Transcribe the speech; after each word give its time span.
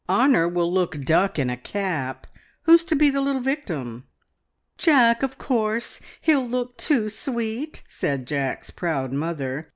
Honor 0.09 0.47
will 0.47 0.73
look 0.73 0.95
a 0.95 0.97
duck 0.97 1.37
in 1.37 1.51
a 1.51 1.55
cap. 1.55 2.25
Who's 2.63 2.83
to 2.85 2.95
be 2.95 3.11
the 3.11 3.21
little 3.21 3.39
victim?" 3.39 4.05
"Jack, 4.79 5.21
of 5.21 5.37
course. 5.37 5.99
He'll 6.21 6.43
look 6.47 6.75
too 6.79 7.07
sweet," 7.07 7.83
said 7.87 8.25
Jack's 8.25 8.71
proud 8.71 9.13
mother. 9.13 9.69